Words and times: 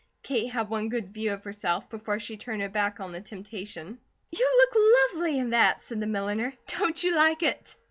Kate 0.23 0.47
had 0.47 0.67
one 0.67 0.89
good 0.89 1.09
view 1.13 1.31
of 1.31 1.43
herself, 1.43 1.87
before 1.87 2.19
she 2.19 2.35
turned 2.35 2.63
her 2.63 2.69
back 2.69 2.99
on 2.99 3.11
the 3.11 3.21
temptation. 3.21 3.99
"You 4.31 4.57
look 4.73 5.13
lovely 5.13 5.37
in 5.37 5.51
that," 5.51 5.79
said 5.81 5.99
the 5.99 6.07
milliner. 6.07 6.53
"Don't 6.65 7.03
you 7.03 7.15
like 7.15 7.43
it?" 7.43 7.75